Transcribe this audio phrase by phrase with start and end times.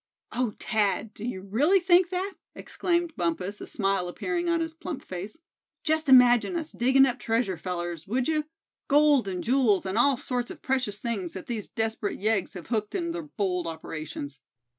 [0.31, 0.55] "Oh!
[0.59, 5.37] Thad, do you really think that?" exclaimed Bumpus, a smile appearing on his plump face;
[5.83, 8.45] "just imagine us diggin' up treasure, fellers, would you;
[8.87, 12.95] gold, and jewels, and all sorts of precious things that these desperate yeggs have hooked
[12.95, 14.39] in their bold operations?